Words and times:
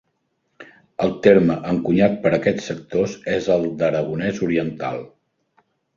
El 1.07 1.11
terme 1.27 1.57
encunyat 1.73 2.17
per 2.23 2.31
aquests 2.37 2.69
sectors 2.71 3.13
és 3.35 3.51
el 3.57 3.69
d'aragonès 3.83 4.45
oriental. 4.49 4.99